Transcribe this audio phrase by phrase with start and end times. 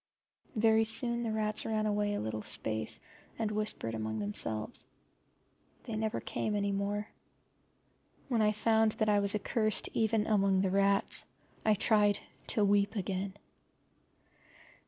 [0.55, 2.99] Very soon the rats ran away a little space
[3.37, 4.87] and whispered among themselves.
[5.83, 7.07] They never came any more.
[8.27, 11.27] When I found that I was accursed even among the rats
[11.63, 13.33] I tried to weep again.